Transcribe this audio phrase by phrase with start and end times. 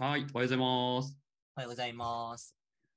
[0.00, 1.18] はい、おはようございます。
[1.56, 2.56] おはようございます。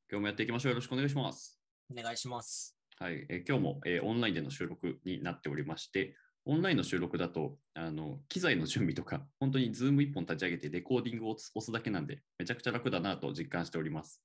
[0.09, 0.71] 今日もやっていきましょう。
[0.71, 1.59] よろしくお願いします。
[1.91, 2.77] お願いします。
[2.97, 6.15] はい、えー今日も、えーオンラインでの収録になっておりまして、
[6.45, 14.23] オンラインの収録だと、あの機材の準備とか、 本当に Zoom 一本立ち上げてレコーディングを押す押すだけなんで、めちゃくちゃ楽だなと実感しております。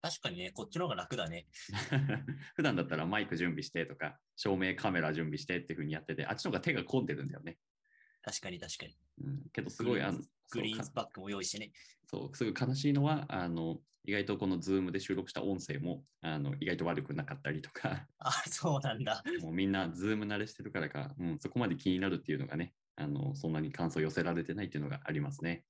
[0.00, 1.48] 確かにね、こっちの方が楽だね。
[2.54, 7.58] 普段だったらマイク準備してとか、照明カメラ準備してっていう風にやってて、あっちの方が手が込んでるんだよね。
[8.22, 8.96] 確かに確かに。
[9.18, 11.72] うん、けどすごい、あのグリーンスバックも用意してね。
[12.06, 19.22] そう、すごい悲しいのは、あの、意外とこの Zoom で収録した音声も、あの、意外と悪くなかったりとか、あ、そうなんだ。
[19.40, 25.64] もうみんな Zoom 慣れしてるからか、うん、そこまで気になるっていうのがね、あの、そんなに感想寄せられてないっていうのがありますね。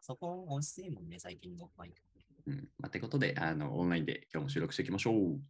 [0.00, 1.96] そこ音声もんね、最近のマイク。
[2.46, 2.68] うん。
[2.78, 5.40] まあ、てことで、あの、オンラインで今日も収録していきましょう。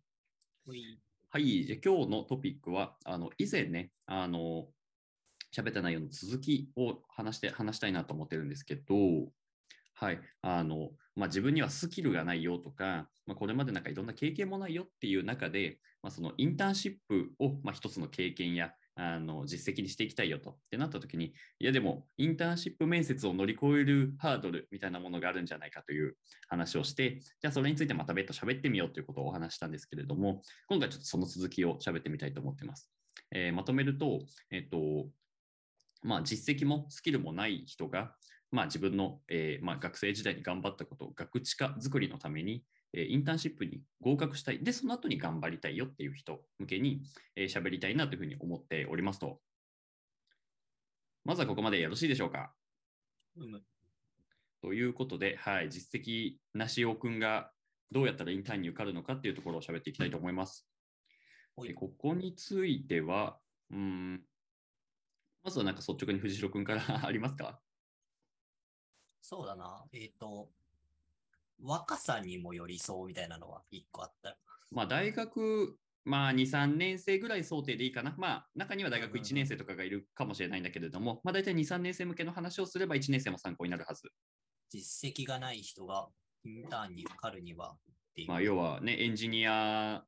[0.67, 4.67] ほいはい、じゃあ今日のトピックは、あの、以前ね、あの、
[5.55, 8.95] 喋った内容の続きを話して、話したいなと思ってるんですけど、
[9.95, 26.17] はい、あの、まあ、自分にはスキルがないよとか、まあ、これまでなんかいろんな経験もないよっていう中で、まあ、そのインターンシップを、まあ、一つの経験や、あの実績にしていきたいよとってなった時に、いやでもインターンシップ面接を乗り越えるハードルみたいなものがあるんじゃないかという
[26.49, 32.91] 話をして、じゃあそれについてまた別途喋ってみようということをお話したんですけれども、今回ちょっとその続きを喋ってみたいと思ってます。
[33.33, 35.09] えーまとめると、えっ、と、
[36.03, 38.15] まあ実績もスキルもない人が、
[38.51, 44.65] まあ自分の、えーまあ、学生時代に頑張ったこと、学知化作りのために、えーインターンシップに合格したい。
[44.65, 47.03] で、その後に頑張りたいよっていう人向けに
[47.37, 49.41] えー喋、りたいなというふうに思っておりますと。
[51.25, 52.53] まずはここまでよろしいでしょうか？
[53.37, 53.63] うむ。
[54.63, 57.53] ということで、はい、実績なしおくんが
[57.93, 60.67] どうやったらインターンに受かるのかっていうところを喋っていきたいと思います。
[61.57, 63.39] ほいでここについては、
[63.71, 64.23] うーん、
[65.43, 67.61] まずはなんか率直に藤代くんから ありますか？
[69.23, 69.85] そうだな。
[69.93, 70.51] えっ、と、
[71.63, 74.39] 若さにもよりそうみたいなのは一個あった。
[74.71, 78.15] まあ大学、まあ2、3年生ぐらい想定でいいかな。
[78.19, 84.11] まあ中には大学うんうんうん1年生とかがいるかもしれないんだけれども、まあ大体2、3年生向けの話をすれば1年生も参考になるはず。
[84.71, 86.09] 実績がない人が
[86.45, 87.79] インターンに受かるには。
[88.27, 90.05] まあ要はね、エンジニア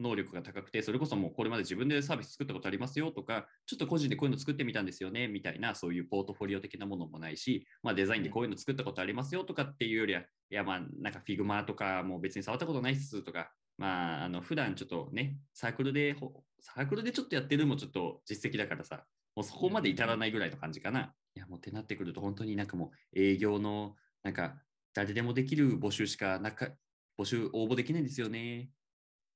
[0.00, 16.16] 能力が高くて、それこそもうこれまで自分でサービス作ったことありますよとか、ちょっと個人でこういうの作ってみたんですよねみたいな、そういうポートフォリオ的なものもないし、まあ、デザインでこういうの作ったことありますよとかっていうよりは、いや、まあ、なんか Figma とかも別に触ったことないっすとか、まあ、あの普段ちょっとね、サークルで、
[16.60, 19.04] サークルでちょっとやってるのもちょっと実績だからさ、
[19.36, 21.14] もうそこまで至らないぐらいの感じかな。
[21.36, 23.94] いや、もうってなってくると、本当になんかもう営業の、
[24.24, 24.60] なんか
[24.94, 26.68] 誰でもできる募集しかなか、
[27.16, 28.70] 募集応募できないんですよね。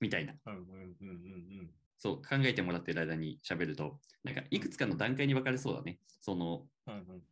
[0.03, 0.35] みたいな。
[1.97, 6.01] そう、考えてもらってる間に喋ると、なんかいくつかの段階に分かれそうだね。
[6.21, 6.67] その、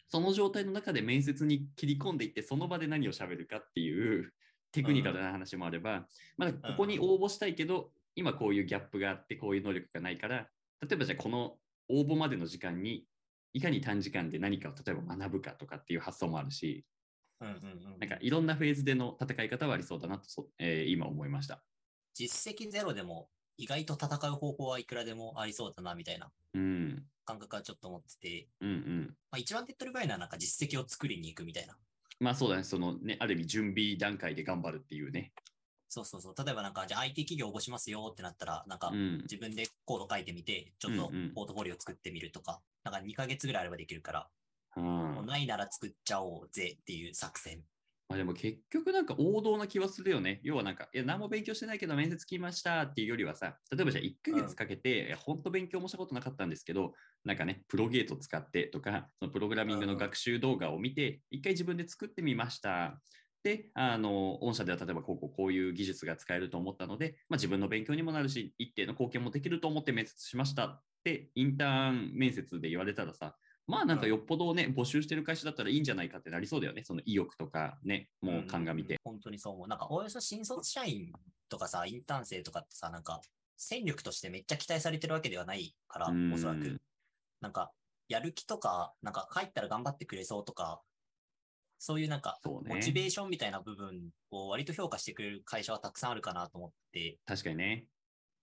[0.08, 4.32] その状態の中で面接に切り込んでいって、その場で何を喋るかっていう
[4.70, 10.48] テクニカルな話もあれば、まあ、ここに応募したいけど、今こういうギャップがあって、こういう能力がないから、
[10.80, 11.56] 例えばじゃあこの
[11.88, 13.04] 応募までの時間に、
[13.52, 16.84] いかに短時間で何かを例えば学ぶかとかっていう発想もあるし、
[17.40, 17.98] うんうんうん。
[17.98, 21.60] なんかいろんなフェーズでの戦い方はありそうだなと、そえー今思いました。
[22.20, 29.14] 実績ゼロでも意外と戦う方法はいくらでもありそうだなみたいなうん、感覚はちょっと思ってて、うん、うん。
[29.30, 31.76] まあ、一番手っ取り早いのはなんか実績を作りに行くみたいな。
[32.18, 35.32] まあそうだね、そのね、ある意味準備段階で頑張るっていうね。
[35.88, 36.34] そうそうそう。
[36.44, 44.28] 例えばなんか、じゃあ IT 企業応募しますよってなったら、なんかうん、自分でコード書いてみて、ちょっとうんうんポートフォリオ作ってみるとか、なんか2ヶ月ぐらいあればできるから、
[44.76, 47.62] うんもうないなら作っちゃおうぜっていう作戦。
[48.10, 50.40] まあ、でも結局なんか王道な気はするよね。
[50.42, 56.92] 要はなんか、いや、何も勉強してないけど面接来ましたっていうよりはさ、例えばじゃあ1ヶ月かけて、いや、本当勉強もしたことなかったんですけど、
[57.24, 63.00] なんかね、プロゲート使ってとか、そのプログラミングの学習動画を見て、一回自分で作ってみました。
[63.44, 73.36] で、あの、御社では例えばこうこうこういう技術が使えると思ったので、まあ、自分の勉強にもなるし、一定の貢献もできると思って面接しましたって、インターン面接で言われたらさ、
[73.70, 76.82] まあなんかよっぽどね、募集してる会社だったらいいんじゃないかってなりそうだよね。
[76.84, 78.96] その意欲とかね、もう鑑みて。
[79.04, 79.68] 本当にそう思う。
[79.68, 81.12] なんか、およそ新卒社員
[81.48, 83.20] とかさ、インターン生とかってさ、なんか、
[83.56, 86.80] 戦力としてめっちゃ期待されてるわけではないから、うんおそらく。
[87.40, 87.70] なんか、
[88.08, 90.82] やる気とか、なんか、帰ったら頑張ってくれそうとか、
[91.78, 92.40] そういうなんか。
[92.44, 97.86] モチベーションみたいな部分を割と評価してくれる会社はたくさんあるかなと思って、確かにね。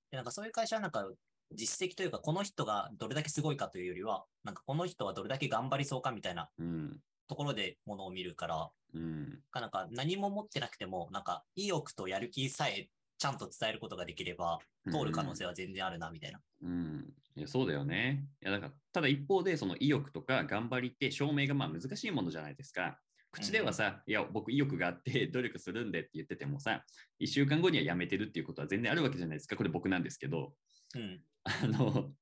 [0.10, 1.06] でなんかそういう会社はなんか
[1.54, 7.00] 実績というか、この人がどれだけすごいかというよりは、なんかこの人はどれだけ頑張りそうかみたいなうん。
[7.28, 9.40] ところでものを見るから、うん。
[9.54, 14.60] なんか何も持ってなくても、なんか意欲とやる気さえちゃんと伝えることができれば、
[14.92, 16.40] 通る可能性は全然あるなみたいな。
[16.64, 17.14] うん。
[17.36, 18.26] いやそうだよね。
[18.42, 23.00] いやだからただ一方で、その意欲とか頑張りって証明がまあ難しいものじゃないですか。
[23.32, 26.84] 口ではさ、いや、僕意欲があって 努力するんでって言っててもさ、
[27.20, 29.56] 1週間後にはやめてるっていうことは全然あるわけじゃないですか。
[29.56, 30.56] これ僕なんですけど。
[30.96, 31.22] うん。
[31.48, 32.14] あの、っ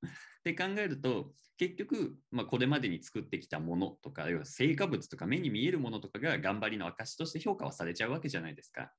[0.44, 8.92] て考えると、結局、まあ、これまでに作ってきたものとか、要は成果物とか目に見えるものとかが頑張りの証として評価はされちゃうわけじゃないですか。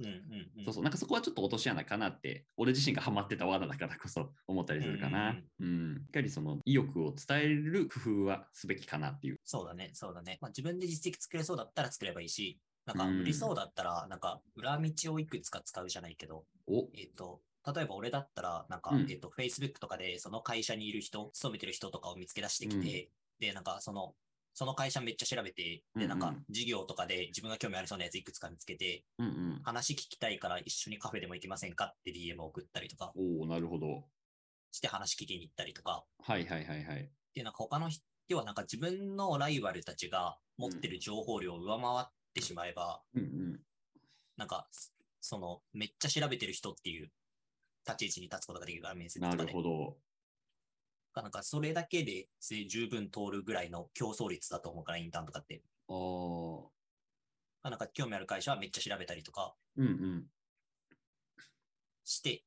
[0.00, 0.12] うんうん
[0.58, 0.64] うん。
[0.64, 5.36] そうそう、なんかそこはちょっと落とし穴かなって、俺自身がハマってた罠だからこそ思ったりするかな。
[5.60, 6.02] うん。
[6.04, 9.36] しっかりその意欲を伝える工夫はすべきかなっていう。
[9.44, 10.38] そうだね、そうだね。
[10.40, 24.14] まあ、自分で実績作れそうだったら作ればいいし、なんかうん売りそうだったら、なんか裏道をいくつか使うじゃないけど、おえっ、と、例えば俺だったら、なんか、うんえっ、と、Facebook とかでその会社にいる人、勤めてる人とかを見つけ出してきて、で、なんかその、
[24.52, 29.60] その会社めっちゃ調べて、で、なんかうんうん事業とかで自分が興味ありそうなやついくつか見つけて、うんうん。
[29.62, 34.04] 話聞きたいから一緒にカフェでも行きませんかって DM を送ったりとかおおなるほど。
[34.72, 37.10] して話聞きに行ったりとか、はいはいはいはい。
[37.34, 38.02] で、なんか他の人
[38.36, 43.60] はなんか自分のライバルたちが持ってる情報量を上回ってしまえば、うんうん。
[44.36, 44.90] なんか、そ
[45.20, 47.10] その、めっちゃ調べてる人っていう
[47.86, 49.48] 立ち位置に立つことができるから、面接となかで。
[49.48, 49.96] るほど。
[51.14, 55.62] なんか、それだけでせ十分通るぐらいの競争率だと思うから、インターンとかって。
[55.88, 55.92] あ
[57.62, 57.70] あ。
[57.70, 60.26] なんか、興味ある会社はめっちゃ調べたりとかうんうん。
[62.04, 62.44] して、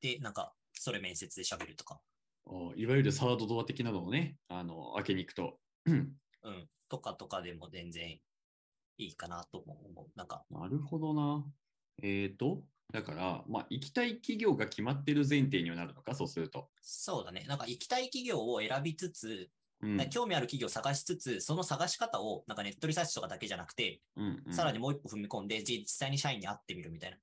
[0.00, 2.00] で、なんか、それ面接で喋るとか、
[2.76, 5.58] いわゆるサードドア的なのをね、あの、開けに行くと。
[5.86, 6.12] うん
[6.42, 8.20] うん、とかとかでも全然
[8.98, 10.06] いいかなとも思う。
[10.14, 11.44] なんか、なるほどな。
[12.02, 16.68] えーと、だから、まあ、行きたい企業が決まってる前提にはなるのか、そうすると。
[16.80, 17.44] そうだね。
[17.48, 19.50] なんか、行きたい企業を選びつつ、
[19.82, 20.10] うん。
[20.10, 27.18] 興味ある企業を探しつつ、その探し方を、なんかネットリサーチとかだけじゃなくて、うんうん、さらにもう一歩踏み込んで、実際に社員に会ってみるみたいな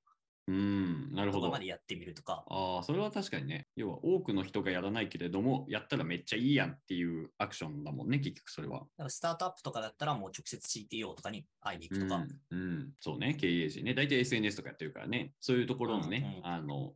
[0.47, 1.59] うん、なるほどま。
[1.59, 3.67] でやってみるとか、ああ、それは確かにね。
[3.75, 8.79] 要は多くの人がやらないけれども、やったらめっちゃいいやんっていうアクションだもんね、結局それは。
[8.79, 13.93] だからスタートアップとかだったらもう直接 CTO とかに会いに行くとか、うん、うん、そうね、経営陣ね。
[13.93, 16.93] 大体 SNS とかやってるからね、そういうところのね、うんうんあの、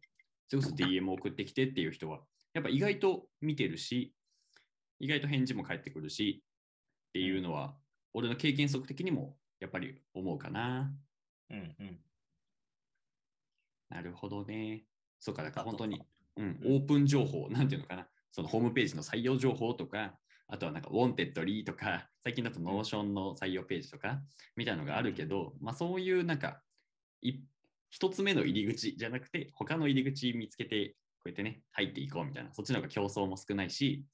[0.49, 2.19] それこそ DM 送ってきてっていう人は、
[2.53, 4.13] やっぱ意外と見てるし、
[4.99, 6.43] 意外と返事も返ってくるし、
[7.09, 7.75] っていうのは、
[8.13, 10.91] 俺の経験則的にもやっぱり思うかな。
[11.49, 11.99] うんうん。
[13.89, 14.83] なるほどね。
[15.19, 16.01] そうか、だから本当に、
[16.35, 20.17] うん、うんオープン情報、なんていうのかな、そのホームページの採用情報とか、
[20.47, 24.21] あとはなんか、 Wantedly とか、 最近だと Notion の採用ページとか、
[24.55, 26.63] みたいなのがあるけど、まあそういうなんか、
[27.21, 27.39] い
[27.89, 34.05] 一つ目の入り口じゃなくて、他の入り口見つけて、こうやってね、入っていこうみたいな、そっちの方が競争も少ないし、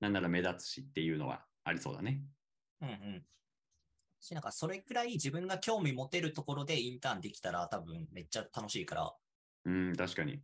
[0.00, 2.22] なんなら目立つしっていうのはありそうだね。
[2.80, 3.26] うんうん。
[4.20, 9.16] し、なんかそれくらい自分が興味持てるところでインターンできたら多分めっちゃ楽しいから、っ
[9.64, 10.42] うん、確かに。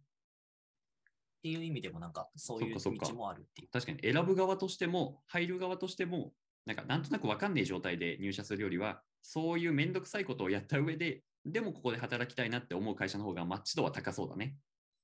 [1.43, 3.69] ていう意味でもなんかそういう道もあるっていう。
[3.73, 6.33] 確かに選ぶ側としても入る側としても
[6.67, 14.57] なんかなんとなく分かんない状態で入社するよりはそういうめんどくさいことをやった上ででもここで働きたいなって思う会社の方がマッチ度は高そうだね。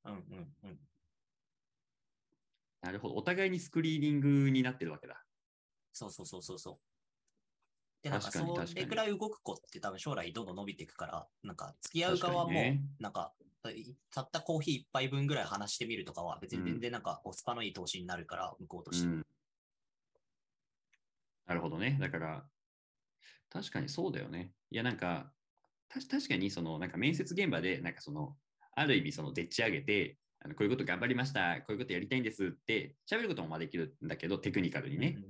[0.04, 0.78] うんうんうん。
[2.82, 3.14] なるほど。
[3.14, 5.24] お互いにスクリーニングになってるわけだ。
[5.92, 6.78] そうそうそうそうそう。
[8.02, 8.40] で、なんかそ
[8.74, 12.60] れくらい動く子って多分将来どんどん伸びていくから、なんか付き合う側も、
[13.00, 13.32] なんか、
[14.10, 19.06] たったコーヒー一杯分ぐらい話してみるとかは別に全然なんかコスパのいい投資になるから、向こうとして。
[19.06, 19.26] うん。
[21.46, 21.98] なるほどね。
[22.00, 22.44] だから
[23.50, 24.52] 確かにそうだよね。
[24.70, 25.32] いやなんか
[25.88, 28.34] た確かにそのなんか面接現場でなんかその
[28.74, 35.14] ある意味そのでっち上げてあのこういうこと頑張りました、こういうことやりたいんですって喋ることもまあできるんだけどテクニカルにね。
[35.16, 35.24] うん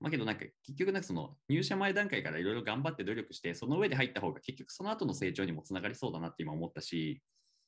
[0.00, 7.20] まあけどなんか結局なんかその入社前段階からいろいろ頑張って努力してその上で入った方が結局その後の成長にもつながりそうだなって今思ったし、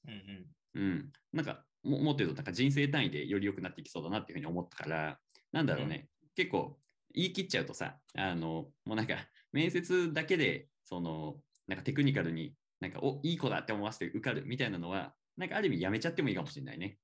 [0.07, 5.19] うんうんうん、なんかももっと言うとなんか人生単位でより良くなっていきそうだなっていうふうに思ったから
[5.53, 6.79] なんだろうね、結構
[7.15, 9.17] 言い切っちゃうとさあのもうなんか
[9.53, 11.37] 面接だけでその
[11.69, 16.97] なんかテクニカルになんかおいい子だって思わせて受かるみたいなのはなんかある意味やめちゃってもいいかもしれないね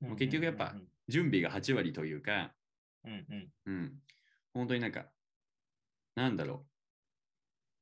[0.00, 0.08] うん。
[0.10, 0.74] もう結局やっぱ
[1.08, 2.52] 準備が8割というか
[3.04, 3.92] うんうんうん。
[4.54, 5.06] 本当になんか、
[6.14, 6.66] なんだろ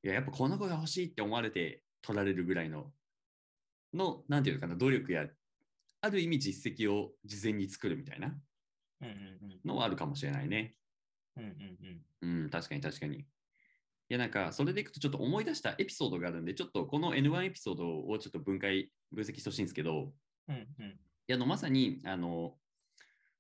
[0.03, 0.07] う。
[0.07, 2.93] いや、やっぱこの子が欲しいって思われて取られるぐらいの、
[3.95, 5.29] の、なんていうのかな、努力や、
[6.01, 8.29] ある意味実績を事前に作るみたいな
[9.03, 10.75] うんうんうんのはあるかもしれないね。
[11.37, 13.19] うんうんうんうん、確かに確かに。
[13.19, 13.25] い
[14.09, 20.13] や、なんか、それでいくとちょっと思い出したエピソードがあるんで、ちょっとこの N1 エピソードをちょっと分解、分析してほしいんですけど、
[20.49, 22.57] うんうんいやあのまさにあの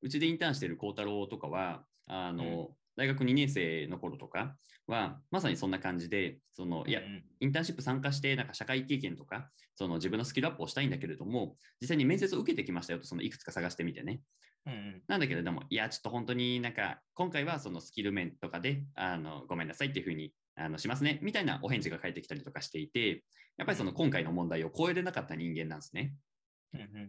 [0.00, 14.20] うちでインターンしてる孝太郎とかはあの、大学2年生の頃とかはまさにそんな感じでそのいやうんインターンシップ参加してなんか社会経験とかその自分のスキルアップをしたいんだけれども実際に面接を受けてきましたよとそのいくつか探してみてね。
[14.66, 15.02] うんうん。
[15.08, 23.24] なんだけれどもいやちょっと本当になんか今回はそのスキル面とかであのごめんなさいっていうふうにあのしますね、みたいなお返事が返ってきたりとかしていて、
[23.56, 26.14] やっぱりその今回の問題を超えれなかった人間なんですね。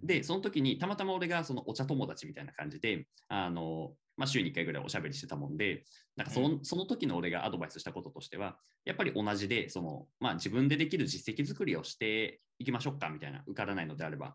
[0.04, 5.84] で、その時にたまたま俺がそのお茶友達みたいな感じで、あの、まあ、週に1回ぐらいおしゃべりしてたもんで、
[6.16, 14.28] なんかその,、その時の俺がアドバイスしたこととしては、やっぱり同じで、その、まあ、自分でできる実績作りをしていきましょうかみたいな、受からないのであれば。
[14.30, 14.34] っ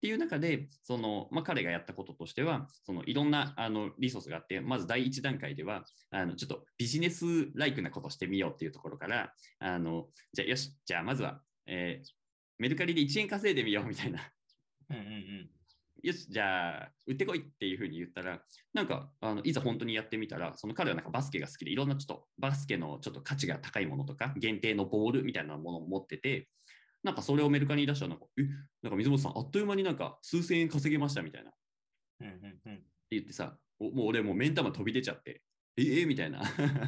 [0.00, 12.19] ていう中で、その、まあ、彼がやったこととしては、そのいろんなあのリソースがあって、まず第一段階では、あのちょっとビジネスライクなことしてみようっていうところから、あのじゃあよし、じゃあまずは、えー
[12.60, 14.20] メルカリで1円稼いでみようみたいな。
[14.90, 15.50] うんうんうん
[16.02, 26.48] よし、じゃあ、売ってこいっていうふうに言ったら、なんか、あのいざ本当にやってみたら、その彼はなんかバスケが好きで、いろんなちょっとバスケのちょっと価値が高いものとか、限定のボールみたいなものを持ってて、
[27.02, 28.42] なんかそれをメルカリに出したら、なんか、え、
[28.82, 31.50] なんか水本さん、あっという間になんか数千円稼げましたみたいな。
[31.50, 31.52] っ
[32.18, 35.42] てうんうんうん言ってさ、おもう俺もう目ん玉飛び出ちゃって、
[35.76, 36.06] ええ？
[36.06, 36.42] みたいな。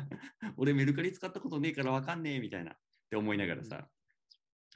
[0.57, 2.76] 俺メルカリ使ったことねえからわかんねえみたいなっ
[3.11, 4.01] て思いながらさ、え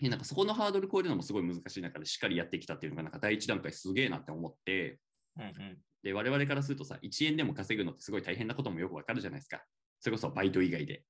[0.00, 4.98] なんかそこのハードル超えるのもすごい難しい中でしっかりやってきたっていうのがなんか第一段階すげえなって思って、
[5.38, 9.60] うんうんで、我々からするとさ、1円でも稼ぐのってすごい大変なこともよくわかるじゃないですか。
[9.98, 11.02] それこそバイト以外で。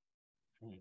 [0.63, 0.79] うん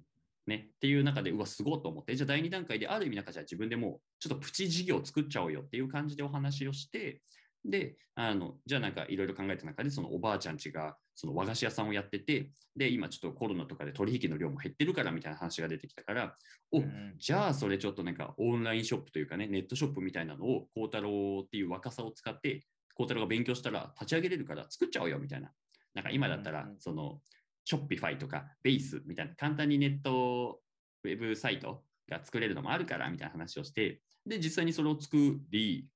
[0.48, 0.70] ね。
[0.76, 7.22] っていう中で、うわ、すごいと思って、じゃあ第2段階である意味なんかじゃあ自分でもうちょっとプチ事業を作っちゃおうよっていう感じでお話をして、
[7.66, 16.38] で、あの、じゃあなんかいろいろ考えた中で、そのおばあちゃんちがその和菓子屋さんをやってて、で、今ちょっとコロナとかで取引の量も減ってるからみたいな話が出てきたから、
[16.72, 25.52] お、うんじゃあそれちょっとなんかオンラインショップというかね、ネットショップみたいなのを孝太郎っていう若さを使って、孝太郎が勉強したら立ち上げれるから作っちゃおうよみたいな。
[25.94, 27.22] なんか今だったらその、
[27.64, 30.60] ショッピファイとかベースみたいな簡単にネット
[31.04, 35.18] ウェブサイトが作れるのもあるからみたいな話をして、で、実際にそれを作
[35.50, 35.88] り、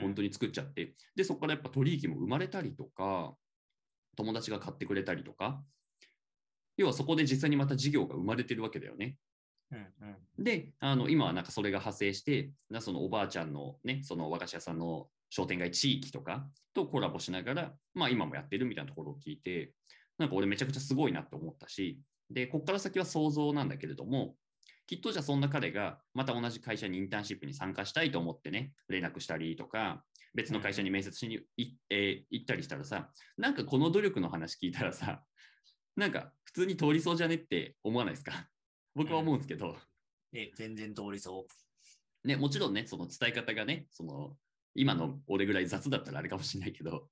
[0.00, 3.34] 本当に作っちゃって、で、そこからやっぱ取引も生まれたりとか、
[4.16, 5.62] 友達が買ってくれたりとか、
[6.76, 9.16] 要はそこで実際にまた事業が生まれてるわけだよね。
[9.70, 9.78] うん
[10.38, 10.44] うん。
[10.44, 19.72] で、あの今はなんかそれが派生して、なそのおばあちゃんのね、その和菓子屋さんの商店街地域とかとコラボしながら、まあ今もやってるみたいなところを聞いて、
[20.18, 24.34] なんか俺めちゃくちゃすごいなって思ったし、で、こっから先は想像なんだけれども、
[24.92, 33.08] きっとじゃあそんな彼がまた同じ会社にインターンシップに参加したいと思ってね、連絡したりとか、別の会社に面接しに行,、えー行ったりしたらさ、
[33.38, 35.24] なんかこの努力の話聞いたらさ、
[35.96, 38.50] なんか普通に通りそうじゃねって思わないですか？
[38.94, 39.78] 僕は思うんですけど、
[40.34, 41.46] え、全然通りそ
[42.24, 44.36] ね、もちろんね、その伝え方がね、その
[44.74, 47.08] 今の俺ぐらい雑だったらあれかもしれないけど、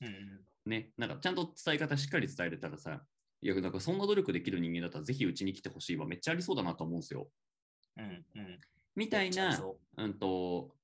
[0.00, 0.46] うん。
[0.66, 3.04] ね、なんかちゃんと伝え方しっかり伝えれたらさ、
[3.44, 7.28] いや、なんかそんな努力できる人間だったらぜひうちに来てほしいわ、めっちゃありそうだなと思うんですよ。
[7.98, 8.58] うんうん。
[8.96, 10.74] みたいな、そうんと、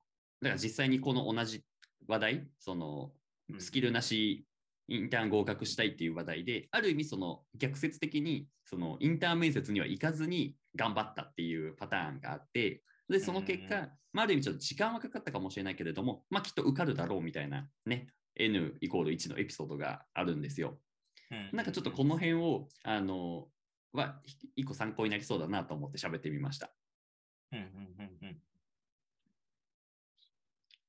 [0.42, 1.64] だから実際にこの同じ
[2.06, 3.12] 話題、その
[3.58, 4.44] スキルなし
[4.88, 20.78] インターン合格したいっていう話題で、ある意味その逆説的にそのインターン面接には行かずに頑張ったっていうパターンがあって、で、その結うん果、まあ、ある意味ちょっと時間はかかったかもしれないけれども、まあ、きっと受かるだろうみたいなね、N イコール1のエピソードがあるんですよ。
[21.30, 23.48] うんなんかちょっとこの辺を、あの、
[23.92, 24.20] は
[24.56, 26.72] 一個参考になりそうだなと思って喋ってみました。
[27.52, 28.36] うんうんうんうん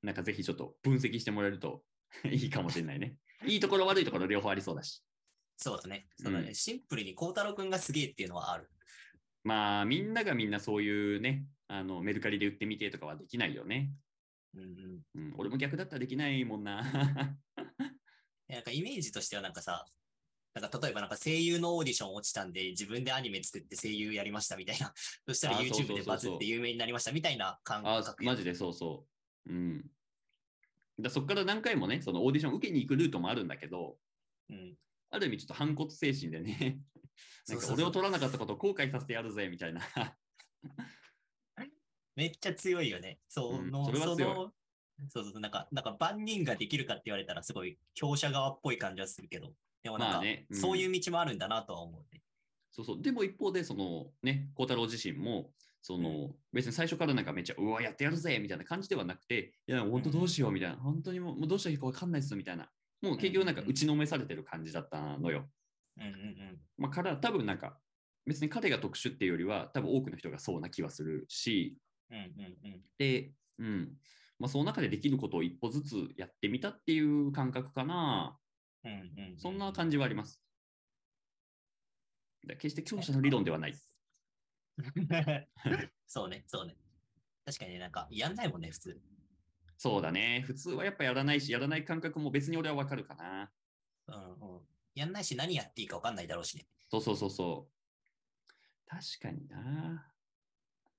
[0.04, 1.84] なんかぜひちょっと分析してもらえると
[2.26, 3.18] いいかもしれないね。
[3.46, 5.04] いいところ悪いところ両方ありそうだし。
[5.58, 6.08] そうだね。
[6.18, 6.48] そうだね。
[6.48, 8.70] うんシンプルに孝太郎くんがすげえっていうのはある。
[9.44, 13.94] まあみんながみんなそういうね、あのメルカリで売ってみてとかはできないよね。
[14.54, 15.02] うんうん。
[15.14, 16.82] うん、俺も逆だったらできないもんな。
[18.48, 19.86] なんかイメージとしてはなんかさ、
[20.54, 24.94] なんか例えばなんか声優のオーディション落ちたんで自分でアニメ作って声優やりましたみたいな。
[25.28, 28.24] そしたら YouTube でバズって有名になりましたみたいな感あ覚。
[28.24, 29.08] マジでそうそ
[29.46, 29.54] う。
[29.54, 29.92] うん。
[31.00, 33.98] だそこから何回もね、そのオーディション受けに行くルートもあるんだけど、
[34.50, 34.76] うん。
[35.10, 36.80] ある意味ちょっと反骨精神でね、
[37.48, 39.82] なんか俺を取らなかったことを後悔させてやるぜみたいな。
[42.16, 43.20] めっちゃ強いよね。
[43.28, 44.54] そうんの、それは強いの、
[45.10, 52.22] そうそう、なんか、なんか万人ができるかって言われたらすごい強者側っぽい感じはするけど、でもなんか、まあね、うんそういう道もあるんだなとは思うね。
[52.72, 53.02] そうそう。
[53.02, 62.70] でも一方で、そのね、孝太郎自身も、その、別に最初からなんかめっちゃ、うわ、やってやるぜみたいな感じではなくて、いや、本当どうしようみたいな、本当にもうもうどうしたらいいかわかんないっすみたいな。
[63.02, 65.50] もう結局なんか打ちのめされてる感じだったのよ。
[65.98, 66.60] うんうんうん。
[66.78, 67.80] まあ、から多分なんか、
[68.26, 71.78] 別に彼が特殊っていうよりは、多分多くの人がそうな気はするし、
[72.12, 72.26] うんうん
[72.64, 72.82] うん。
[72.98, 73.98] で、うん。
[74.38, 78.38] まあ、その中でできることを一歩ずつやってみたっていう感覚かな。
[78.84, 79.00] うんうん
[79.34, 80.42] うん、そんな感じはあります。
[82.48, 83.76] だ決して強者の理論ではない。
[86.08, 86.76] そうね、そうね。
[87.46, 89.02] 確かにね、なんか、やんないもんね、普通。
[89.78, 90.44] そうだね。
[90.46, 93.52] 普通はやっぱやらないし、やらない感覚も別に俺はわかるかな。
[94.08, 94.62] うんうん。
[94.94, 96.68] やんないし、何やっていいか分かんないだろうしね。
[96.90, 97.82] そうそうそうそう。
[98.88, 100.11] 確かにな。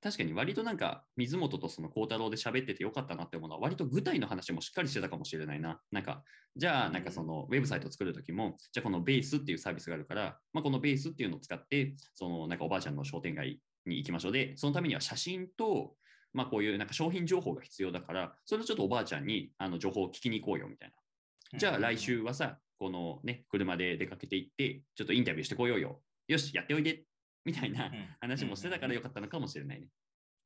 [0.02, 5.80] 確かに割となんか水本とその孝太郎で喋っててよかったなって思うのは割と具体の話もしっかりしてたかもしれないな。
[5.92, 6.25] なんか
[6.56, 15.94] じゃあなんかそのウェブサイトを作るときもじゃあこのベースっていうサービスがあるから、まあ、このベースっていうのを使ってそのなんかおばあちゃんの商店街に行きましょうでそのためには写真と
[16.32, 20.88] まあこういうなんか商品情報が必要だからそれをちょっとおばあちゃんにあの情報を聞きに行こうよみたい
[21.52, 21.59] な。
[21.59, 26.00] じゃあ来週はさこのね車で出かけて行ってちょっとインタビューしてこようよ。
[26.26, 27.04] よしやっておいで
[27.44, 29.88] みたいな話もしてたからよかったのかもしれないね。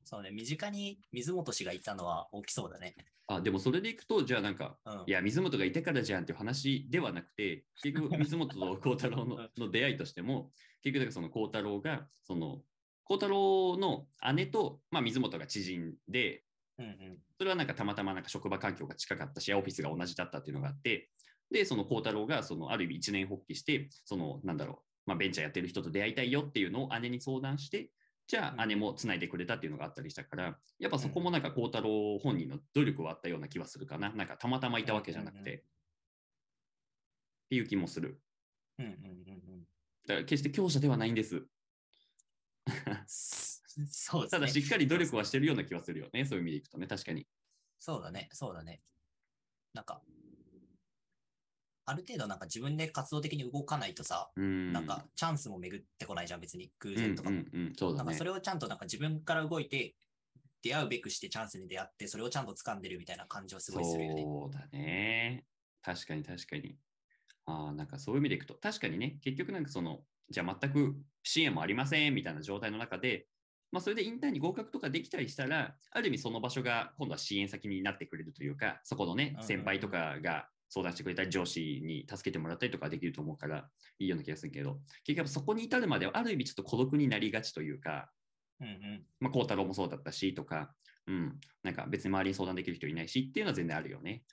[0.05, 2.95] そうね、身近に水本氏がいたのは大きそうだね。
[3.29, 12.63] あでもそれでいくと、じゃあなんか、うんいや、水本がいてからじゃんっていう話ではなくて、結局、 水本と孝太郎のの出会いとしても、結局、だからその孝太郎が、その、
[13.03, 16.45] 孝太郎の姉と、まあ、水本が知人で、
[16.79, 17.19] うんうん。
[17.37, 21.11] それはなんかたまたまなんか職場環境が近かったし、オフィスが同じだったっていうのがあって、
[21.51, 27.91] で、その孝太郎が、その、ある意味一年発起して、その、なんだろう、まあ、ベンチャーやってる人と出会いたいよっていうのを姉に相談して、
[28.27, 34.11] じゃあ姉もつないでくれたっていうのがあったりしたから、やっぱそこもなんか孝太郎本人の努力はあったような気はするかな。
[34.11, 35.55] なんかたまたまいたわけじゃなくて。
[37.47, 38.21] っていう気もする。
[38.79, 39.03] うんうんうんう
[39.59, 39.67] ん。
[40.07, 41.45] だから決して強者ではないんです。
[43.07, 44.41] そうですね。
[44.41, 46.25] ただしっかり努力はしてるような気はするよね。
[46.25, 47.29] そういう意味でいくとね、確かに。
[47.79, 48.81] そうだね、そうだね。
[49.73, 50.03] なんか、
[51.87, 54.73] ある程度なんか自分で活動的に動かないとさ、うん。
[54.73, 57.37] なんかチャンスも巡ってこないじゃん、別に偶うん然とかも。
[57.37, 58.25] うんうん、そうだねなんかそ。
[58.25, 59.95] れをちゃんとなんか自分から動いて、
[60.63, 64.23] 出会うべくしてチャンスに出会って、それをちゃんと掴んでるみたいな感じはすごいするよね。
[64.23, 65.45] そうだね。
[65.83, 66.77] 確かに確かに。
[67.45, 73.29] ああ、なんかそういう意味でいくと、確かにね、結局なんかその、じゃあ全く支援もありませんみたいな状態の中で、
[73.71, 83.69] まあそれでインターンに合格とかできたりしたら、ある意味その場所が今度は支援先になってくれるというか、そこのねうんうんう、ん先輩とかが相談してくれたり、上司に助けてもらったりとかできると思うから、
[83.99, 88.11] いいような気がするけど、結局そこに至るまではある意味ちょっと孤独になりがちというか、
[88.61, 89.07] うんうん。
[89.21, 90.75] まあ、孝太郎もそうだったしとか、
[91.07, 94.25] うん、なんか別に周りに相談できる人いないしっていうのは全然あるよね。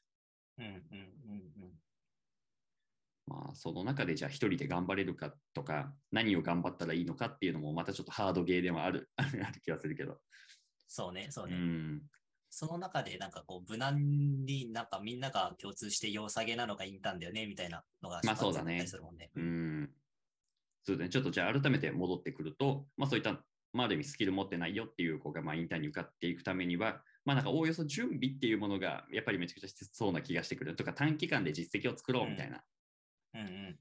[0.57, 0.81] うんうんうん
[1.63, 1.71] うん。
[3.25, 10.19] まあ、その中でじゃあ一人で頑張れるかとか、何を頑張ったらいいのかっていうのもまたちょっとハードゲーでもあるある気がするけど。
[10.87, 11.55] そうね、そううね。
[11.55, 12.01] ん。
[12.55, 19.31] その中でなんかこう無難になんかみんなが共通して良さげなのがインターンだよねみたいなのがまあそうだねするもんね。
[19.35, 19.89] うん。
[20.83, 21.09] そうだね。
[21.09, 32.63] ちょっとじゃあ改めて戻ってくると、まあそういった、まあある意味スキル持ってないよっていう子がまあインターンに受かっていくためには、まあなんかおおよそ準備っていうものがやっぱりめちゃくちゃ必要そうな気がしてくるとか、短期間で実績を作ろうみたいな。
[33.33, 33.79] うんうん。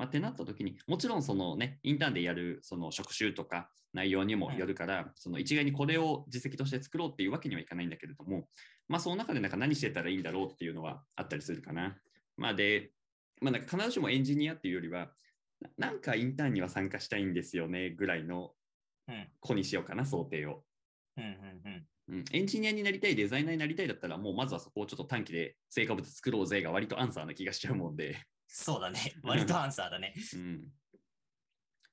[0.00, 8.48] まあ、ってなった時にもちろんそのねインターンでやるその職種とか内容にもよるから、その一概にこれを実績として作ろうっていうわけにはいかないんだけれども
[8.88, 11.98] まあその中でなんか何してたらいいんだろうっていうのはあったりするかな。
[12.38, 12.92] まあで、
[13.42, 15.10] まあ、なんか必ずしもエンジニアっていうよりは
[15.60, 18.52] ななんかインターンには参加したいんですよねぐらいの
[19.06, 20.62] うん子にしようかな想定を。
[21.18, 21.30] うんうん
[21.66, 22.16] うん。
[22.20, 28.16] うん、エンジニアになりたい、デザイナーになりたいだったら、もうまずはそこをちょっと短期で成果物作ろうぜが割とアンサーな気がしちゃうもんで。
[28.52, 29.14] そうだね。
[29.22, 30.14] 割とアンサーだね。
[30.34, 30.72] うん。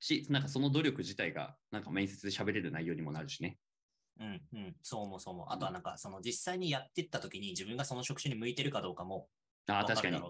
[0.00, 3.58] し、なんかその努力自体が、なんか面接で喋れる内容にもなるしね。
[4.20, 4.76] うんうん。
[4.82, 5.46] そう思うそう思う。
[5.50, 9.28] あとはなんかその実際にやってった時に自分がその職種に向いてるかどうかも
[9.68, 10.20] ああ、確かに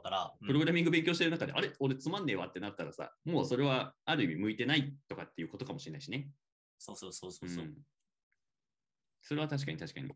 [0.47, 1.73] プログラミング勉強してる中で、あれ？
[1.79, 6.31] 俺つまんねえわってなったらさ、もうそれはある意味向いてないとかっていうことかもしれないしね。
[6.79, 7.53] そうそうそうそうう。
[7.53, 7.67] んそう
[9.23, 10.11] それは確かに確かに。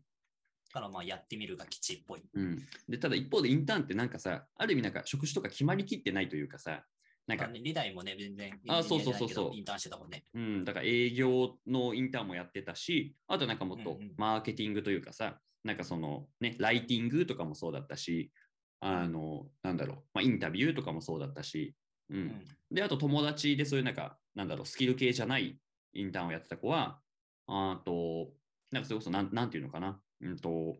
[0.73, 2.23] だからまあやってみるが吉っぽい。
[2.33, 2.65] うん。
[2.89, 6.83] で、ただ一方でインターンってなんかさ、ある意味なんか職種とか決まりきってないというかさ、
[7.27, 10.25] なんかまあねリダイもね、全然あそうそうそうそうインターンしてたもんね。
[10.33, 18.31] うん、だから営業のインターンもやってたし、あとなんかもっとうんうんマーケティングというかさ、なんかそのね、ライティングとかもそうだったし、
[18.79, 21.75] あの、なんだろう、まあ、インタビューとかもそうだったし、
[22.09, 22.17] うん。
[22.17, 25.59] うんで、あと友達でそういうなんか、なんだろう、スキル系じゃない
[25.93, 26.99] インターンをやってた子は、
[27.47, 28.31] あと、
[28.71, 30.75] なんかそれこそなん、なんていうのかな、うんと、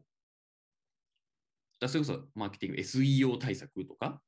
[1.79, 4.21] だそれこそマーケティング、SEO 対策とか、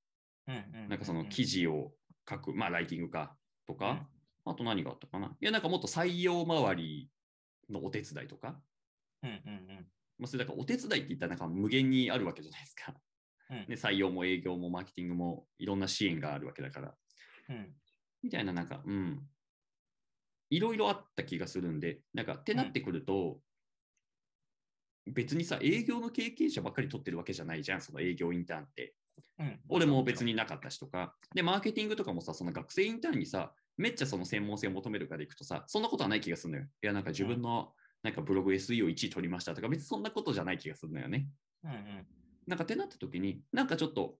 [0.48, 1.92] うんうんうんなんかその記事を
[2.30, 3.36] 書く、まあ、ライティングか
[3.68, 4.08] とか、
[4.46, 5.36] あと何があったかな。
[5.42, 7.10] いや、なんかもっと採用周り
[7.70, 8.62] のお手伝いとか、
[9.24, 9.40] うんうんう
[9.74, 9.88] ん
[10.20, 12.94] まあ、それだからお手伝いって言ったらなんか無限にあるわけじゃないですか。
[13.50, 16.96] うんね、採用も営業もマーケティングもいろんな支援があるわけだから。
[17.50, 17.74] うん
[18.26, 19.22] みたいな、なんか、うん。
[20.50, 23.40] いろいろあった気がするんで、なんか、ってなってくると、
[25.08, 28.96] 別にさ、営業の経験者ばっかり取ってるわけじゃないじゃん、その営業インターンって。
[29.40, 31.16] うん俺も別になかったしとか。
[31.34, 36.66] で、マーケティングとかもさ、その学生インターンにさ、めっちゃその専門性を求めるからいくとさ、そんなことはない気がするのよ。
[36.66, 41.28] いや、なんか自分の、なんかブログ SEO1 位取りましたとか、別にそんなことじゃない気がするのよね。
[41.64, 42.08] うんうん
[42.48, 44.20] なんかってなった時に、なんかちょっと、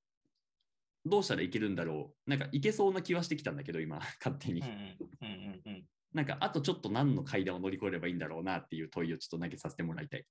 [1.06, 2.30] どうしたらいけるんだろう。
[2.30, 4.64] なんかいけそうな気はしてきたんだけど、今、 勝手に
[6.12, 10.26] なんか、あとちょっと何の階段を乗り越えればいいんだろうなっていう問いをちょっと投げさせてもらいたい。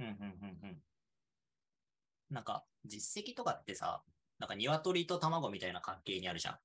[0.00, 0.82] うんうんうんうん。
[2.30, 4.02] なんか、実績とかってさ、
[4.38, 6.58] なんか鶏と卵みたいな関係にあるじゃん。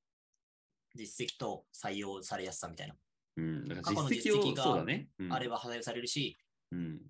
[0.96, 2.96] 実績と採用されやすさみたいな。
[3.38, 3.68] うん。
[3.68, 5.10] だか過去のら実績がそうだね。
[5.20, 6.38] うん、あれは採用されるし、
[6.72, 7.02] うん。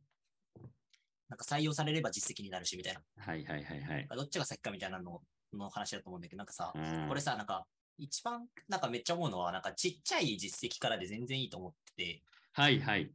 [1.30, 3.02] なんか採用されれば実績になるしみたいな。
[3.18, 4.08] はいはいはいはい。
[4.16, 5.22] どっちが先かみたいなの
[5.54, 7.66] の話だと思うんだけど、なんかさ、うんこれさ、なんか、
[7.98, 13.12] 一番、なんかめっちゃ思うのは、なんかちっちゃい実績からで全然いいと思ってて、はいはい。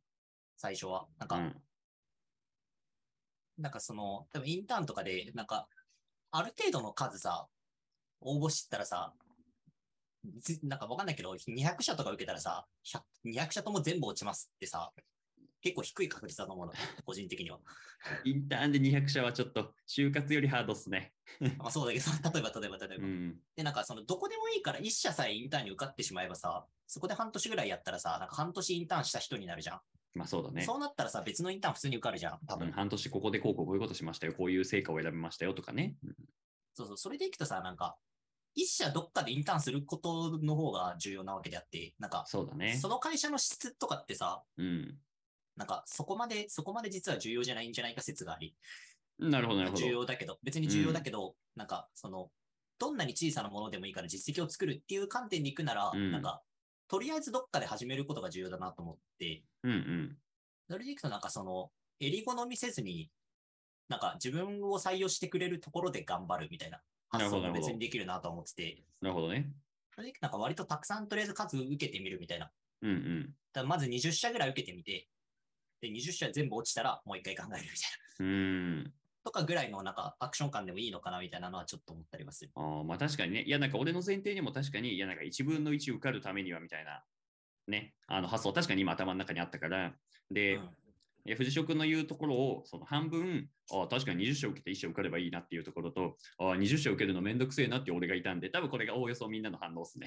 [0.57, 1.07] 最初は。
[1.19, 1.57] なんか、うん。
[3.59, 5.69] なんかその、多分インターンとかで、なんか、
[6.31, 7.49] ある程度の数さ、
[8.21, 9.15] 応募してたらさ、
[10.41, 14.93] ずなんかわかんないけど、200社とか受けたらさ、100 200社とも全部落ちますってさ、
[15.61, 16.73] 結構低い確率だと思うの、
[17.05, 17.59] 個人的には。
[18.25, 21.13] インターンで200社はちょっと就活よりハードっすね。
[21.59, 23.05] まあそうだけど、例えば例えば例えば。
[23.05, 23.41] うん。
[23.57, 29.81] で、なんかその、どこでもいいから、1社さえインターンに受かってしまえばさ、そこで半年ぐらいやったらさ、なんか半年インターンした人になるじゃん。
[30.17, 30.63] まあそうだね。
[30.63, 32.69] そうなったらさ、別のインターン普通に受かるじゃん、多分。
[32.69, 34.33] うん半年ここでこうこうこういうことしましたよ。
[34.33, 35.97] こういう成果を選びましたよとかね。
[36.05, 36.15] うん
[36.77, 37.97] そうそう、それでいくとさ、なんか、
[38.55, 42.89] 一社どっかでインターンすることの方が重要なわけであって、なんか、そうだねそ。
[42.89, 44.99] の会社の質とかってさ、うん。
[45.57, 48.55] なんか、そこまで、そこまで実は重要じゃないんじゃないか説があり、
[49.19, 49.89] なるほどなるほ重ど。
[49.89, 52.31] 要だけど、別に重要だけど、なんか、その、
[52.79, 56.43] どんなに小さなものでもいいから実績を作るっていう観点でいくなら、うんなんか、
[56.89, 60.17] とりあえずどっかで始めることが重要だなと思って、うんうん。
[60.69, 61.71] それでいくとなんかその、
[62.01, 63.11] 襟好みせずに、
[63.89, 69.51] なんか自分を採用してくれるところで頑張るみたいな発想もほどなるほど別にできるなと思ってて、なるほどね。
[69.95, 72.51] それでなんか割とたくさんとりあえず数受けてみるみたいな。
[72.83, 73.35] うんうん。
[73.53, 75.09] だまず20社ぐらい受けてみて、
[75.81, 77.77] で、20社全部落ちたらもう一回考えるみたい
[78.19, 78.27] な。
[78.27, 78.93] うーん。
[79.27, 82.53] とかぐらいのなんかアクション感でもいいのかなみたいなのはちょっと思ったりはする。
[82.55, 83.43] あーまあ確かにね。
[83.43, 87.03] いやなんか俺の前提にも確かに、いやなんか1分の1受かるためにはみたいな、
[87.67, 89.93] ね、あの発想確かに今頭の中にあったから、
[90.31, 90.69] で、うん
[91.27, 100.07] いや藤代君の言うところをその半分、ああ確かに20社受けて1社受かればいいなっていうところと、ああ20社受けるのめんどくせえなって俺がいたんで、多分これがおおよそみんなの反応ですね。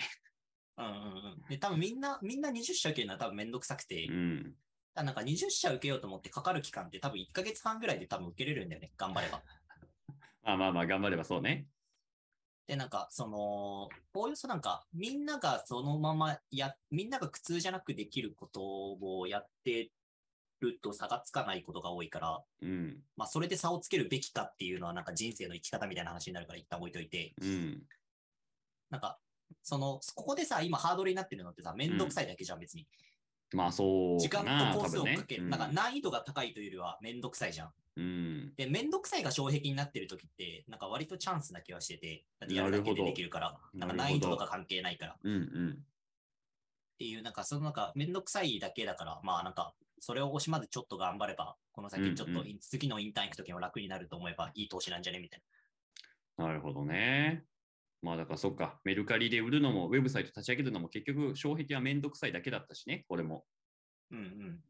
[0.78, 1.44] うんうんうん。
[1.50, 4.56] で、多分みんな、みんな20社受けるのは多分めんどくさくて、うん。
[5.04, 8.92] なんか20社受けようと思ってかかる期間って多分1ヶ月半ぐらいで多分受けれるんだよね。
[8.98, 9.42] 頑張れば。
[10.44, 11.68] まあまあまあ頑張ればそうね。
[12.70, 19.90] で、なんか、その、おおよそなんか、みんながそのままや、みんなが苦痛じゃなくできることをやって
[20.60, 23.02] ると差がつかないことが多いから、うん。
[23.18, 27.82] まあ、それで差をつけるべきかっていうのは、なんか人生の生き方みたいな話になるから一旦置いといて、うん。
[28.92, 29.20] なんか、
[29.64, 32.88] その、ここでさ、今ハードルになってるのってさ、めんどくさいだけじゃん、別に。
[33.52, 34.44] まあそう時間。
[34.74, 35.48] とコースをかける。
[35.48, 37.72] なんか難易度が高いというよりはめんどくさいじゃん。
[37.98, 38.54] うん。
[38.56, 45.14] で、めんどくさいが障壁になってる時って、なんか割とチャンスな気はしてて、だってやるだけでできるから、ななんか難易度とか関係ないから。
[45.14, 45.86] っうんうん。
[46.98, 55.20] ていう、なんかそのなんかめんどくさいだけだから、まあなんか、それを惜しまずちょっと頑張れば、この先ちょっと次のインターン行く時も楽になると思えばいい投資なんじゃね？
[55.20, 55.42] みたい
[56.38, 57.44] なるほどね。
[58.02, 63.46] まあだからそっか、メルカリで売るのも、ウェブサイト立ち上げるのも結局、障壁はめんどくさいだけだったしね、これも。
[64.12, 64.18] な。
[64.18, 64.64] うんうん。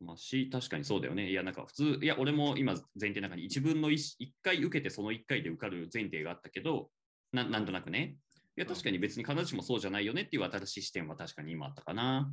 [0.00, 1.30] まあし、確かにそうだよね。
[1.30, 6.90] いや、なんか普通、いや、俺も今前提の中に1分の 1, 1回受けてその1回で受かる前提があったけど、
[7.32, 8.16] ななんとなくね。
[8.56, 12.32] いや、確かに別に必ずしもそうじゃないよねっていう新しい視点は確かに今あったかな。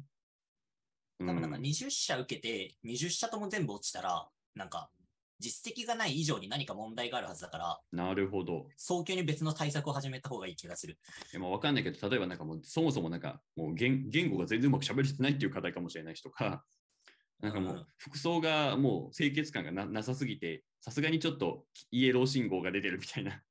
[1.20, 4.90] う多分なんかん、20社受けて、20社とも全部落ちたら、なんか、
[5.40, 8.68] 実績がない以上に何か問題があるはずだから、なるほど。
[8.78, 10.98] 早急に別の対策を始めた方がいい気がする。
[11.32, 16.64] いやまあ、わかんないけど、例えばなんかもう、そもそもなんか、もう言言語が全然うまく喋れてないっていう課題かもしれない人か、
[17.42, 23.42] なんかもう服装がもう清潔感がななさすぎて、さすがにちょっとイエロー信号が出てるみたいな。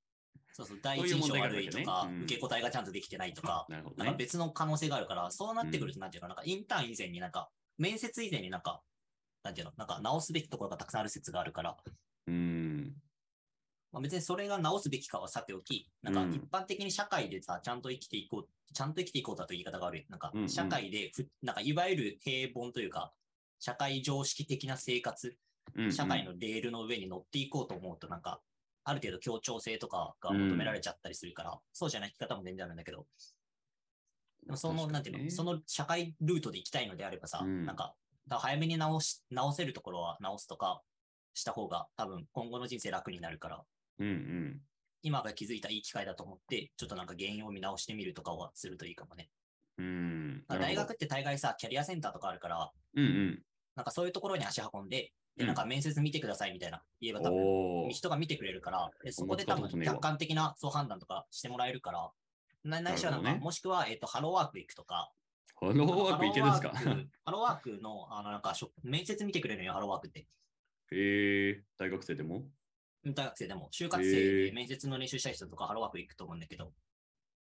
[0.52, 4.04] そうそう、第一印象悪いとか、うん受け答えがちゃんとできてないとか、なるほどね。
[4.04, 8.82] なんか別の可能性があるから、そうなってくると、なんていうの、なんかインターン以前になんか、面接以前になんか、
[9.42, 11.76] なんていうの、なんか直すべきところがたくさんある説があるから、
[12.26, 12.94] うん。
[13.92, 16.32] まあ、別にそれが直すべきかはさておき、なんかうん。
[16.32, 20.06] 一般的に社会でさ、ちゃんと生きていこう、ちゃんと生きていこうだという言い方が悪い。
[20.08, 20.48] なんかうんうん。
[20.48, 23.12] 社会でふ、なんかいわゆる平凡というか、
[23.58, 25.36] 社会常識的な生活、
[25.74, 25.92] うんうん。
[25.92, 28.40] 社会のレールの上に乗っていこうと思うと、なんか、
[28.84, 33.06] ある程度協調性とかが求められちゃったりするから、そうじゃない生き方も全然あるんだけど、
[34.44, 37.64] でもその、なんていうの、その社会ルートで行きたいのであればさ、うん。
[37.64, 37.94] なんか、
[38.28, 40.82] だ早めに直し、直せるところは直すとか
[41.34, 43.62] した方が、多分今後の人生楽になるから、
[43.98, 44.60] うんうん。
[45.02, 49.28] 今が気づいたいい機会だと思って、ちょっとなんか原因を見直してみるとかはするといいかもね。
[49.78, 50.44] うん。
[50.48, 53.42] 大学って大概さ、キャリアセンターとかあるから、うんうん。
[53.74, 62.10] なんかそういうところに足運んで、で、うんなんか面接見てくださいみたいな言えば多分、人が見てくれるから、でそこで多分客観的なそう判断とかしてもらえるから、
[62.64, 65.10] なないしはなんか、ねもしくは、えっ、と、ハローワーク行くとか、
[65.62, 66.70] ハローワークいけるんですか？
[66.70, 70.26] ハローワークの、あの、なんかしょ、面接見てくれるのよ、ハローワークって。
[70.90, 72.42] へえ大学生でも？
[73.04, 76.72] 大学生でも、就活生で面接の練習したい人とかハローワーク行くと思うんだけど、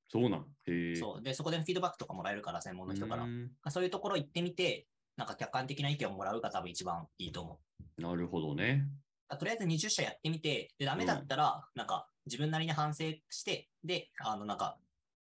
[0.09, 0.45] そうなん？
[0.67, 1.23] へえそう。
[1.23, 3.25] で、そこでフィードバックとかもらえるから、専門の人から。
[3.71, 4.85] そういうところ行ってみて、
[5.17, 7.59] なんか客観的な意見をもらうが多分一番いいと思
[7.97, 8.01] う。
[8.01, 8.87] なるほどね。
[9.27, 14.77] あとりあえず20社やってみて、で、ダメだったら、なんか自分なりに反省して、で、あの、なんか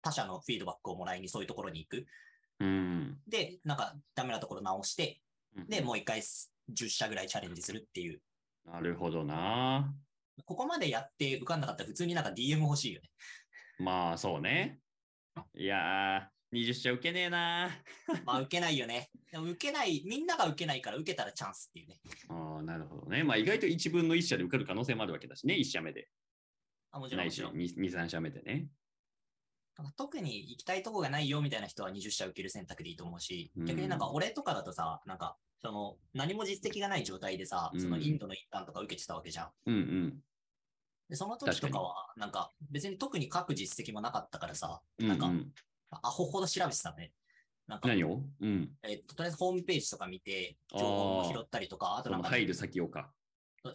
[0.02, 2.08] 他社のフィードバックをもらいにそういうところに行く。
[2.62, 3.18] うん。
[3.28, 5.20] で、なんかダメなところ直して、
[5.58, 8.22] うんで、もう一回10社ぐらいチャレンジするっていう。
[8.66, 9.94] なるほどな。
[10.46, 13.10] ここまでやって受かんなかったら普通になんか DM 欲しいよね。
[13.80, 14.80] まあそうね。
[15.56, 17.70] いやー、20社受けねえな。
[18.26, 19.10] まあ受けないよね。
[19.32, 22.00] でも受けない、みんなが受けないから受けたらチャンスっていうね。
[22.30, 23.24] ああ、なるほどね。
[23.24, 26.08] まあ意外と1分の1社で受かる可能性もあるわけだしね、1社目で。
[26.92, 27.64] あもちろんないし、もちろん。
[27.64, 28.68] 2、3社目でね。
[29.98, 39.50] 特に行きたいとこがないよみたいな人は20社受ける選択でいいと思うし、うん逆になんか俺とかだとさ、なんか、その何も実績がない状態でさ、そのインドのインターンとか受けてたわけじゃん。
[39.68, 40.24] うんうん。
[41.10, 45.52] で、その時とかは、なんか別に特に書く実績もなかったからさ、うんなんかうん、
[45.92, 47.12] アホほど調べてたね。
[47.68, 48.22] なんか、何を？
[48.42, 48.70] うん。
[48.84, 53.12] えっと、とりあえずホームページとか見て、情報も拾ったりとか、あとなんか入る先をか。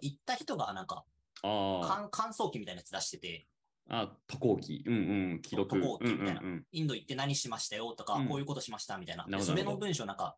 [0.00, 1.04] 行った人がなんか、
[1.42, 1.86] ああ。
[1.86, 3.46] 感感想記みたいなやつ出してて、
[3.88, 4.82] あ、渡航記。
[4.86, 4.98] うんう
[5.36, 5.42] ん。
[5.42, 5.80] 記録。
[5.80, 9.26] 渡航記みたいなうんうんうんインド行って何しましたよとか、うんこういうことしましたみたいな。
[9.26, 10.36] なそれの文章なんか、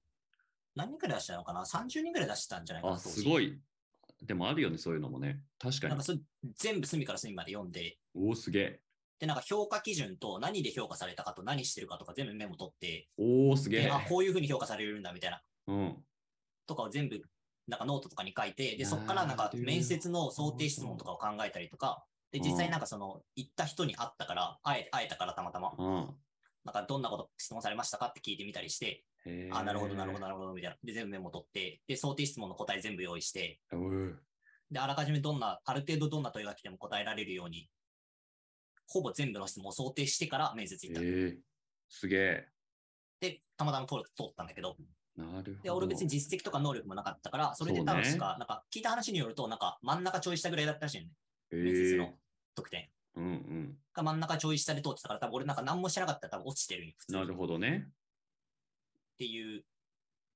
[0.74, 3.58] 何人くらい出したのかな ?30 人くらい出してたんじゃないかなあ、すごい。
[4.22, 5.40] でもあるよね、そういうのもね。
[5.58, 6.04] 確かになんか。
[6.04, 6.18] それ
[6.56, 8.80] 全部隅から隅まで読んで、おお、すげえ。
[9.18, 13.82] で、なんか評価基準と何で評価されたかと何してるかとか全部メモ取って、おお、すげえ。
[13.82, 15.96] であ、こういうふうに評価されるんだみたいな、うん。
[16.66, 17.22] とかを全部、
[17.66, 26.16] なんかノートとかに書いて、で、そこからなんか面接の想定質問とかを考えたりとか、で、実際なんかその、行った人に会ったから、会え会えたからたまたま、うん。
[26.64, 29.04] なんかどんなこと質問されましたかって聞いてみたりして、
[29.50, 30.76] あ、なるほど、なるほど、なるほど、みたいな。
[30.84, 33.60] で、全部メモ取って、で、想定質問の答え全部用意して、
[34.70, 37.70] で、あらかじめどんな、ある程度どんな問いが来ても答えられるように、
[38.86, 41.00] ほぼ全部の質問を想定してから面接行った。
[41.88, 42.48] すげえ。
[43.20, 44.76] で、たまたま通ったんだけど、
[45.16, 45.52] なるほど。
[45.62, 51.10] で、俺別に実績とか能力もなかったから、それで多分しか、なんか聞いた話によると、なんか真ん中ちょい下ぐらいだったらしいよね。
[51.50, 52.14] 面接の
[52.54, 52.88] 得点。
[53.16, 53.78] うんうん。
[53.92, 57.20] が真ん中ちょい下で通ってたから、多分俺なんか何もしてなかったら多分落ちてるよ、普通に。
[57.20, 57.88] なるほどね。
[57.88, 59.64] っていう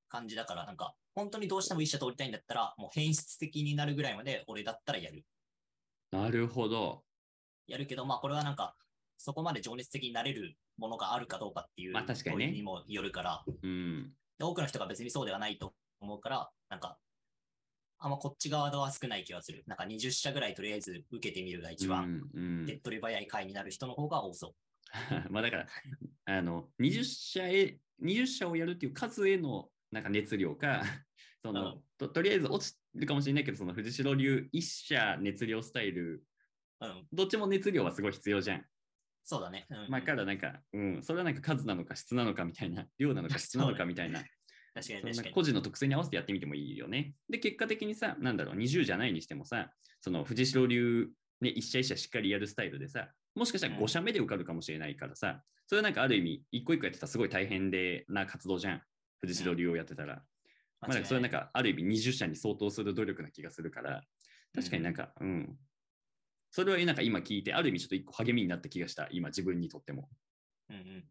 [0.09, 5.25] 感じだから、なんか、本当にどうしても一社通りたいんだったら、もう変質的になるぐらいまで俺だったらやる。
[6.11, 7.05] なるほど。
[7.67, 8.75] やるけど、まあこれはなんか、
[9.17, 14.13] そこまで情熱的になれるものがあるかどうかっていうまあ確かにね問いにもよるから、うん。
[14.39, 16.99] で多くの人が別にそうではないと思うから、なんか、
[18.05, 19.63] あんまこっち側は少ない気がする。
[19.69, 22.21] なんか20社ぐらいとりあえず受けてみるが一番、
[22.67, 24.55] 手っ取り早い回になる人の方が多そ
[25.31, 25.67] まあだから、
[26.25, 30.83] あの、20社へ、20社をやるっていう数へのなんか熱量か、
[31.45, 36.25] その、うんととりあえず落ちるかもしれないけど、その藤代流一社熱量スタイル、
[36.81, 36.87] う。
[36.87, 37.07] うん。
[37.13, 38.67] どっちも熱量はすごい必要じゃん。
[39.23, 39.67] そうだね。
[39.71, 44.25] うん、まあ、からなんか、うん、それはなんか数なのか質なのかみたいな、量なのか質なのかみたいな、
[44.75, 45.35] 確かに確かに。
[45.35, 47.15] 個人の特性に合わせてやってみてもいいよね。
[47.29, 51.09] で、結果的にさ、なんだろう、20じゃないにしてもさ、その藤代流、
[51.41, 58.83] ね、一社一社しっかりやるスタイルでさ、もしかしたらうん5社目で受かるかもしれないからさ、それはなんかある意味、一個一個やってたらすごい大変でな活動じゃん。
[59.21, 60.23] 藤代流をやってたら。
[60.81, 64.03] まあ、なんかそれはなんかある意味20社に相当する努力な気がするから、
[64.55, 65.57] 確かになんか、うん。
[66.51, 70.11] それはなんか今聞いて、ある意味ちょっと一個励みになった気がした、今自分にとっても。
[70.69, 71.05] うんうん。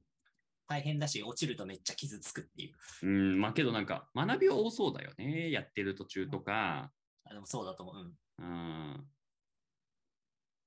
[0.68, 2.72] 大変だし、落ちるとめっちゃ傷つくってい
[3.04, 3.08] う。
[3.08, 5.52] うん、まあけどなんか学びは多そうだよね。
[5.52, 6.92] やってる途中とか。
[7.26, 8.14] あでもそうだと思う。
[8.40, 8.46] うん。
[8.46, 8.52] う
[8.98, 9.08] ん。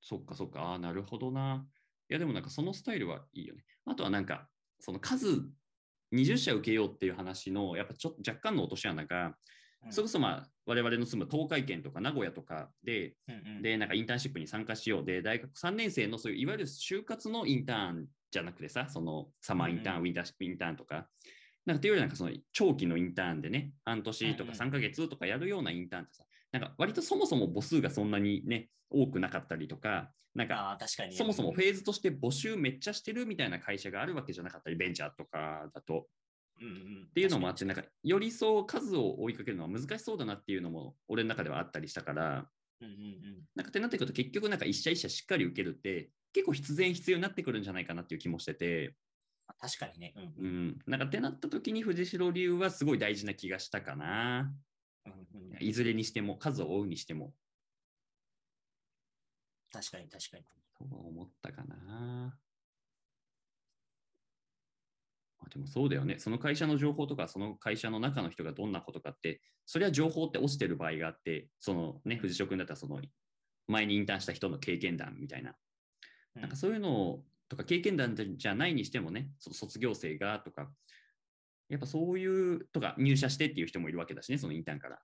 [0.01, 0.63] そっかそっか。
[0.63, 1.67] ああ、なるほどな。
[2.11, 3.65] いやでもなんかそのスタイルはいいよね。
[3.87, 4.49] あとはなんか、
[4.81, 5.49] その数
[6.13, 9.35] 20社受けようっていう話の、やっぱちょっと若干の落とし穴が、うん
[9.91, 21.07] それこそまあ我々の住む東海圏とか名古屋とかで、うんうん、で、なんかインターンシップに参加しようで、大学3年生のそういういわゆる就活のインターンじゃなくてさ、そのサマーインターン、うんウィンターインターンとか、
[21.67, 30.77] なんかっていうよりなんかその長期のインターンでね、半年とかうんうん3ヶ月とかやるようなインターンってさ、なんか割とそもそも母数がそんなにね、多くなかったりとか、なんか。
[31.13, 36.09] そもそもフェーズとして募集めっちゃしてるみたいな会社があるわけじゃなかったり、ベンチャーとかだと。
[36.61, 42.49] うんうん、っていうのもあって、なんかよりそう数を追いかけるのは難しそうだなっていうのも俺の中ではあったりしたから。
[43.55, 48.97] なんかってなってくると結局なんか一社一社しっかり受けるって結構必然必要になってくるんじゃないかなっていう気もしてて、
[49.59, 50.15] 確かにね。
[50.17, 54.53] うんううんん、なんかってなった時に藤代流はすごい大事な気がしたかな。
[55.07, 57.33] うんうんいずれにしても数を追うにしても、
[59.73, 60.45] 確かに確かに。
[60.79, 62.39] とは思ったかな。
[65.39, 66.19] まあでもそうだよね。
[66.19, 73.01] その会社の情報とか、その会社の中の人がどんなことかって、それは情報って落ちてる場合があって、そのね、藤代君だったらその
[73.67, 75.57] 前にインターンした人の経験談みたいな。
[76.37, 80.69] うんなんかそういうのとか経験談じゃないにしてもね、その卒業生がとか、
[81.69, 84.99] やっぱそういうとか入社してっていう人もいるわけだしね、そのインターンから。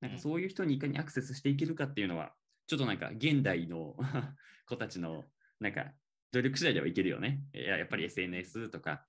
[0.00, 2.32] なんかそういう人にいかにアクセスしていけるかっていうのは、
[2.66, 3.96] ちょっとなんか現代の
[4.66, 5.24] 子たちの
[5.58, 5.92] なんか
[6.32, 7.42] 努力次第ではいけるよね。
[7.52, 9.06] いややっぱり SNS とか、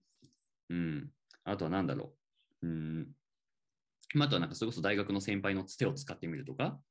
[0.69, 1.11] うん、
[1.43, 2.15] あとは何だろ
[2.61, 2.67] う。
[2.67, 3.15] うん
[4.13, 6.81] まあ、あとはなんかそれこそ大学の先輩のつてを使ってみるとか、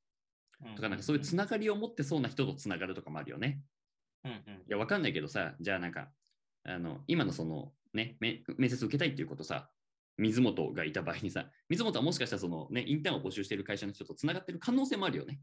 [0.61, 3.63] うんとかなんかそういうつながりを持ってそうな人とつながるとかもあるよね。
[4.25, 6.13] うんうんいや、わかんないけどさ、じゃあなんか、
[6.65, 9.71] あの、今のその、ね、め面接受けたいっていうことさ、
[10.19, 15.41] 水本がいた場合にさ、水本はもしかしたらそのね、インターンを募集している会社の人とつながってる可能性もあるよね。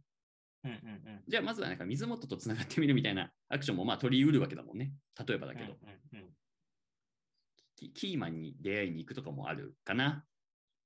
[0.63, 0.79] うんうんう
[1.17, 4.93] んじゃあまずはなんか水本とつながってみるみたいなアクションもまあ取り得るわけだもんね。
[5.27, 6.33] 例えばだけど、うんうん
[7.75, 10.25] キキーマンに出会いに行くとかもあるかな。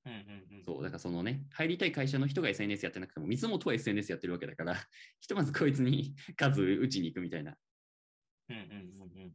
[0.05, 4.75] うんうんうんそう、だからそのね、入りたい会社の人が SNS やってなくても、水本は SNS やってるわけだから、
[5.19, 7.55] ひとまずこいつに 数打ちに行くみたいな、
[8.51, 9.31] うんうんうんうん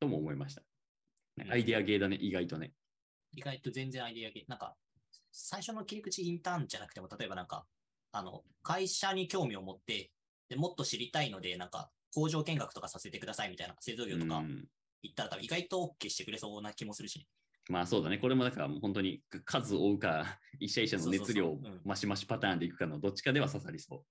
[0.00, 0.62] とも思いました。
[0.62, 2.72] うんアイデアゲーだね、意外とね。
[3.32, 4.44] 意外と全然アイデア系。
[4.48, 4.76] なんか、
[5.32, 7.66] 最初の切り口インターンじゃなくても、例えばなんか、
[8.12, 10.10] あの、会社に興味を持って、
[10.48, 14.68] でもっと知りたいので、なんか、工場見学とかさせてくださいみたいな、製造業とかうん
[15.02, 17.26] 行ったら多分意外と OK してくれそうな気もするし、
[17.70, 18.18] まあそうだね。
[18.18, 24.04] これもだから本当に数を追うか、一社一社の熱量そうそうそううんマシマシパターンでいくかのどっちかでは刺さりそ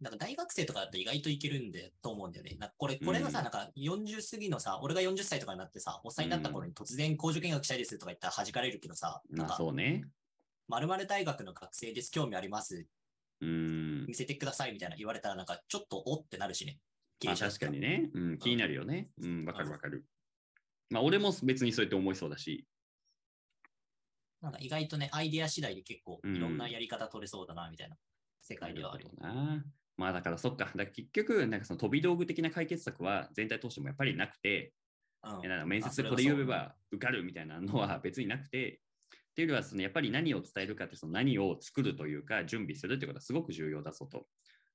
[0.00, 2.56] なんか大学生とかだと意外といけるんで、と思うんだよね。
[2.58, 9.36] なんかこれ、これがさ、うんなんか40過ぎのさ、俺が40歳とかになってさ、おっさんになった頃に突然工場見学したいですとか言ったら弾かれるけどさ、う。
[9.36, 10.04] まあなんか、そうね。
[10.68, 12.86] 〇〇大学の学生です、興味あります、
[13.40, 14.06] うん。
[14.06, 16.78] 見せてくださいみたいな言われたら、なんかちょっとおってなるしね。
[17.24, 18.10] まあ確かにね。
[18.12, 19.08] うん、気になるよね。
[19.18, 20.04] うん、わかるわかる。
[20.90, 22.66] まあ俺も別にそうやって思いそうだし。
[24.42, 27.96] なんか意外とね、アイデア次第で結構うんいろんなやり方取れそうだな、みたいな
[28.42, 29.08] 世界ではある。
[29.18, 29.64] なる。
[29.96, 30.70] まあだからそっか。
[30.74, 34.72] だ結局、なんかその飛び道具的な解決策は全体通してもやっぱりなくて、
[35.22, 38.80] うんえなんか面接でこれ言えば受かるみたいなのは別になくて、
[39.10, 44.26] っていうよりはそのやっぱり何を伝えるかってその何を作るというか準備するってことはすごく重要だぞと。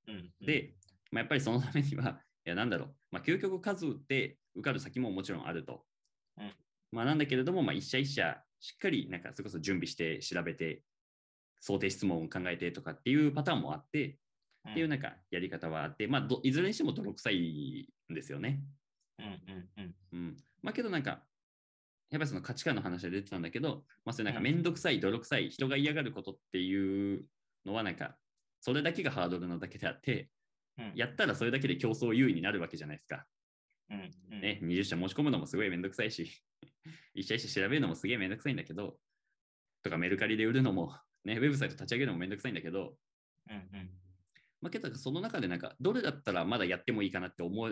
[0.07, 0.73] うんうんで、
[1.11, 5.83] まあ、やっぱりそのためには、いやなんだろう、まあ、究極数打って受かる先ももちろんあると。
[6.37, 6.51] うん
[6.91, 10.83] まあ、なんだけれども、まあ、一社一社しっかりなんかそれこそ準備して調べて
[11.61, 14.17] 想定質問を考えてとかっていうパターンもあって、
[14.69, 18.61] っていうなんかやり方はあって、まあ、どいずれにしても泥臭いんですよね。
[19.19, 20.37] うんうんうんうん。
[20.61, 21.23] まあけどなんか、
[22.11, 27.25] やっぱりその価値観の話で出てたんだけど、まあそれなんかうんめんどくさい、泥臭い、人が嫌がることっていう
[27.65, 28.17] のはなんか、
[28.59, 30.29] それだけがハードルなだけであって、
[30.77, 33.25] うんやったらそれだけで競争優位になるわけじゃないですか。
[33.89, 36.41] うんうんね、20社申し込むのもすごいめんどくさいし、
[37.13, 38.99] 一社一社調べるのもすげえめんどくさいんだけど、
[39.83, 42.97] とかメルカリで売るのも、ね、ウェブサイト立ち上げるのもめんどくさいんだけど、
[43.49, 44.00] うんうん
[44.61, 47.69] まあ、けどその中でなんか、どれだったらまだやってもいいかなって思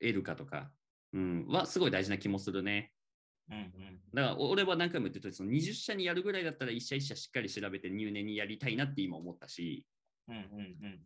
[0.00, 0.70] えるかとか、
[1.12, 2.92] うん、はすごい大事な気もするね。
[3.50, 4.00] うんうん。
[4.12, 9.86] だから俺は何回も言ってるとその20社にやるぐらいだったら一社一社しっかり調べて入念にやりたいなって今思ったし、
[10.28, 10.42] うんうんう
[10.88, 11.00] ん。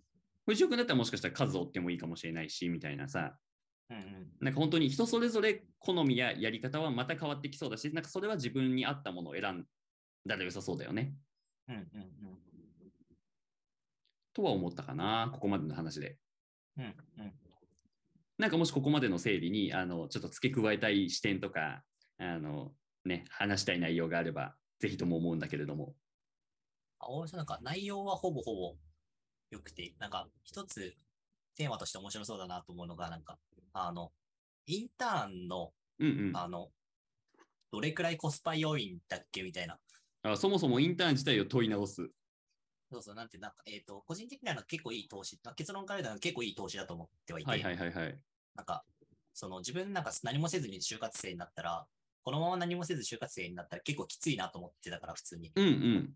[0.46, 3.36] 藤尾君だったらもしかしたら数を追ってもいいかもしれないし、みたいなさ、
[3.90, 4.04] うんうん。
[4.40, 9.64] なんか本当に人それぞれ好みややり方はまた変わってきそうだし、なんかそれは自分に合ったものを選ん
[10.26, 11.14] だら良さそうだよね。
[11.68, 12.49] うんうんうん
[14.32, 16.18] とは思ったかな、ここまでの話で。
[16.76, 16.88] うんう
[17.22, 17.32] ん
[18.38, 21.84] なんかもしここまでの整理に、あの、ちょっと付け加えたい視点とか、
[22.16, 22.72] あの、
[23.04, 25.94] ね、話したい内容があれば、ぜひとも思うんだけれども。
[27.00, 28.76] あ俺さなんか内容はほぼほぼ
[29.50, 30.96] 良くて、なんか一つ
[31.54, 33.38] テーマとして面白そうだなと思うのが、なんか、
[33.74, 34.10] あの、
[34.66, 36.36] インターンの、うんうん。
[36.36, 36.70] あの、
[37.70, 39.78] どれくらいコスパ良いんだっけみたいな。
[40.22, 42.08] あそもそもインターン自体を問い直す。
[42.90, 48.18] そうそう、なんて、なんか、えっ、と、個人的には結構いい投資、結論から言うと結構いい投資だと思ってはいて、はいはいはいはい。
[48.56, 48.84] なんか、
[49.32, 51.86] その自分なんか何もせずに就活生になったら、
[52.22, 55.52] このまま何もせず就活生になったら結構きついなと思ってたから、普通に。
[55.54, 56.14] うんうん。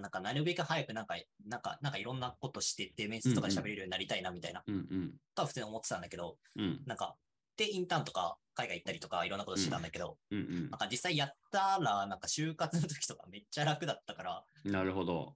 [0.00, 1.16] なんか、なるべく早くなんか、
[1.46, 5.14] なんか、なんかいろんなことしてって、面接とかで喋れるようになりたいなみたいな、うんうん。
[5.34, 7.16] とは普通に思ってたんだけど、うんなんか、
[7.56, 14.72] で、インターンとか海外行ったりとかいろんなことしてたんだけど、うんなんか実際やったら、なんか就活の時とかめっちゃ楽だったから、うん。
[14.72, 15.34] なるほど。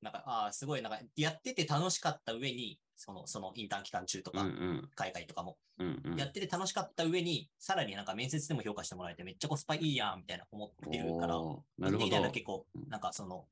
[0.00, 4.90] なんか、ああ、すごい、なんか、やってて楽しかった上に、その、そのインターン期間中とうんうか、ん。
[4.94, 6.16] 海外とかも、うんうん。
[6.16, 11.34] やってて楽しかった上に、さらになんか面接でも評価してもらえてめっちゃコスパいいやん、みたいな思ってるから、
[11.78, 12.30] なるほど。
[12.30, 13.46] 結構う、んなんかその、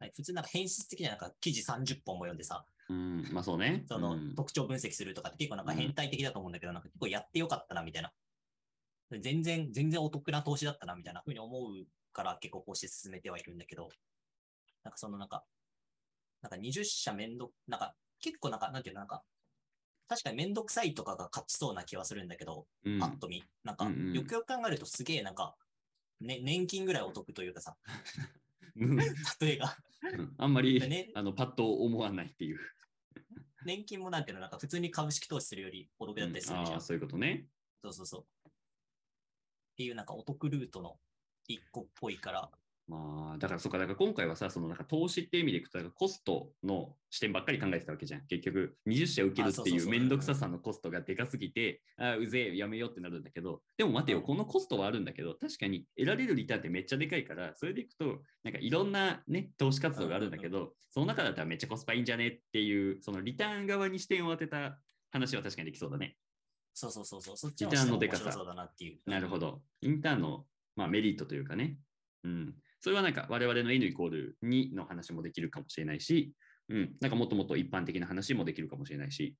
[0.00, 3.84] はい普通なんか変質的にはなんか記事30本も読んでさ、うん、まあそうね。
[3.90, 8.12] そのうん特徴分析するとかって結構なんか変態的だと思うんだけど、なんか結構やってよかったなみたいな
[9.10, 13.88] 全然、全然お得な投資だったな、みたいな風に思うから結構こうして進めてはいるんだけど、
[14.88, 15.44] なんかそのなんか、
[16.40, 19.22] なんか20社めんど、なんか結構なんか、なんていうの、なんか、
[20.08, 23.44] 確かにめんどくさいとかが勝ちそうな気はするんだけど、うんパッと見。
[23.64, 25.56] なんか、うんうんよくよく考えるとすげえなんか、
[26.22, 27.76] ね、年金ぐらいお得というかさ、
[28.76, 29.04] うん例
[29.42, 29.76] えが、
[30.14, 32.58] うんあんまり、でねあのパッと思わないっていう。
[33.66, 36.72] 年金もなんていうの、なんか普通に株式投資するよりお得だったりするじゃん。
[36.74, 37.46] ああ、そういうことね。
[37.82, 38.48] そうそうそう。
[38.48, 38.52] っ
[39.76, 40.98] ていうなんかお得ルートの
[41.46, 42.50] 一個っぽいから、
[42.88, 48.26] まあ、だからそうか、だから今回はさ、そのなんか投資って意味でいくと、コストの視点ばっかり考えてたわけじゃん。
[48.26, 64.78] 結局、20社受けるっていうめんどくささのコストがでかすぎて、ああ、うぜえ、やめようってなるんだけど、でも待てよ、うんこのコストはあるんだけど、確かに得られるリターンってめっちゃでかいから、それでいくと、なんかいろんなね、投資活動があるんだけど、その中だったらめっちゃコスパいいんじゃねっていう、そのリターン側に視点を当てた
[65.10, 66.16] 話は確かにできそうだね。
[66.72, 68.24] そうそうそうそう、そっちリのターンのでかさ。
[69.06, 69.62] なるほど。
[69.80, 71.76] インターンの、まあ、メリットというかね。
[72.24, 72.54] うん。
[72.80, 76.32] それはなんか我々の N イコール2の話もできるかもしれないし、
[76.68, 76.96] うん。
[77.00, 79.36] なんかもっともっと一般的な話もできるかもしれないし、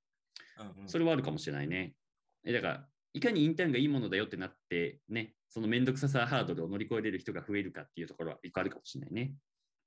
[0.58, 0.88] うんうん。
[0.88, 1.94] それはあるかもしれないね。
[2.44, 9.34] え、だから、いかにインターンがいいものだよってなって、ね、そのめんどくささハードルを乗り越えれる人が増えるかっていうところは一個あるかもしれないね。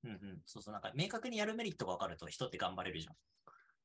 [0.04, 0.42] うんうん。
[0.46, 3.16] そうそう、なんか明確にやるメリットが分かると人って頑張れるじゃん。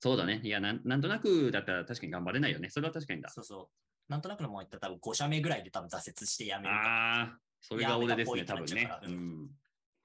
[0.00, 0.40] そうだね。
[0.42, 2.70] いやなん、なんとなくだったら確かに頑張れないよね。
[2.70, 3.30] それは確かにだ。
[3.30, 4.12] そうそう。
[4.12, 6.82] なんとなくのもん言ったら多分5社目ぐらいで多分挫折してやめるか。
[6.84, 7.38] ああ、
[7.68, 9.50] それが俺ですね、多分ねうん。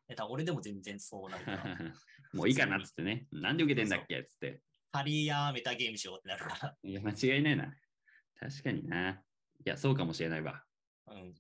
[0.09, 1.78] え多分俺でも全然そうなるから。
[2.34, 3.28] もういいかなっつってね。
[3.32, 4.64] なんで受けてんだっけっつって。
[4.91, 7.72] ハリーやメタゲームしようってなるかいや、間違いないな。
[8.39, 9.12] 確かにな。
[9.12, 9.16] い
[9.64, 10.66] や、そうかもしれないわ。
[11.05, 11.14] ら。
[11.14, 11.36] うん。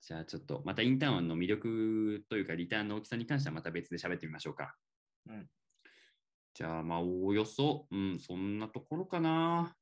[0.00, 4.76] じゃあちょっと、またインターンの魅力というか、リターンの大きさに関してはまた別で喋ってみましょうか。
[5.26, 5.48] うん。
[6.54, 9.76] じゃあ、まあ、おおよそ、うん、そんなところかな。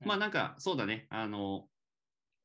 [0.00, 1.06] うんまあ、なんか、そうだね。
[1.10, 1.68] あの、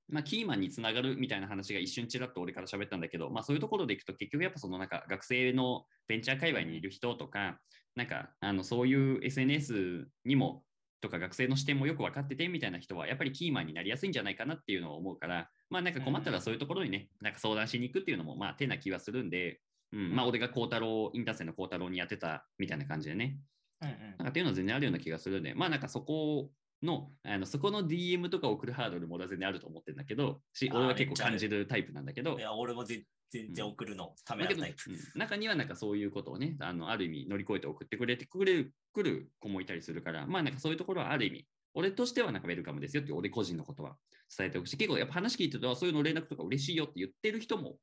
[0.10, 7.60] まあ、キーマンにつながるみたいな話が一瞬ちらっと俺から喋ったんだけど、まあ、そういうところでいくと、結局やっぱそのなんか学生のベンチャー界隈にいる人とか、
[7.96, 10.64] なんかあのそういう SNS にも
[11.02, 19.60] とか学生の視点もよく分かっててみたいな人はやっぱりキーマンになりやすいんじゃないかなっていうのを思うから、まあなんか困ったらそういうところにね、なんか相談しに行くっていうのもまあ手な気はするんで、
[19.92, 23.38] うん、まあ俺が孝太郎、インターセンの孝太郎にやってたみたいな感じでね、
[23.82, 23.96] うんうん。
[23.96, 26.50] なんかっていうのは全然あるような気がするんで、まあなんかそこ
[26.84, 32.38] の、あのそこの DM とか送るハードルも俺は全然あると思ってるんだけど、し俺は結構感じるタイプなんだけど。
[32.38, 34.92] い、や、俺もぜ全然送るのためらタイプ。
[34.92, 35.20] うん。
[35.20, 43.96] 中にはなんかそういうことをね、あのある意味乗り越えて送ってくれてくれるくる子もいたりするから、まあなんかそういうところはある意味、俺としてはなんかウェルカムですよって俺個人のことは
[44.36, 47.78] 伝えておくし、結構やっぱ話聞いてると、そういうの連絡とか嬉しいよって言ってる人も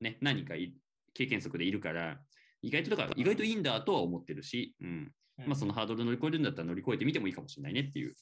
[0.00, 0.74] ね、何人かい
[1.14, 2.18] 経験則でいるから、
[2.62, 8.14] 意外とだから意外といいんだとは思ってるし、うん、うんまあそのハードル乗り越えるんだったら乗り越えてみてもいいかもしれないねっていう、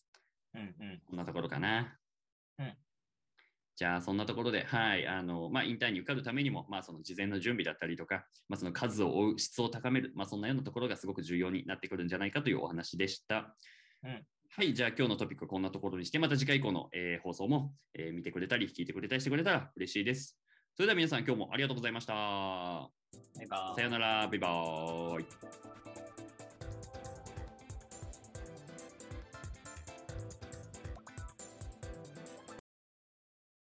[0.55, 1.01] うんうん。
[1.07, 1.99] こんなところかな。
[2.59, 2.75] うん
[3.79, 13.55] じゃあ、そんなところで、はい、あの、まあ、インターンに受かるためにも、まあ、その事前の準備だったりとか、まあ、その数を追う、質を高める、まあ、そんなようなところがすごく重要になってくるんじゃないかというお話でした。
[14.03, 20.37] うんはい、じゃあ今日のトピックはこんなところにして、また次回以降の、えー放送も、えー見てくれたり、聞いてくれたりしてくれたら嬉しいです。
[20.75, 22.15] それでは皆さん、今日もありがとうございました。
[22.15, 25.88] なんかさよなら、バイバーイ。